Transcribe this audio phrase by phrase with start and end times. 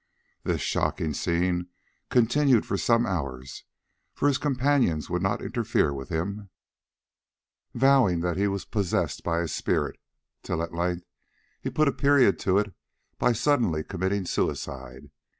[0.41, 1.67] This shocking scene
[2.09, 3.65] continued for some hours,
[4.15, 6.49] for his companions would not interfere with him,
[7.75, 9.99] vowing that he was possessed by a spirit,
[10.41, 11.05] till at length
[11.61, 12.73] he put a period to it
[13.19, 15.11] by suddenly committing suicide.